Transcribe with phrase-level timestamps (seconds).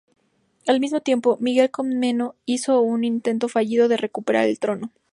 [0.65, 4.91] Al mismo tiempo, Miguel Comneno hizo un intento fallido de recuperar el trono.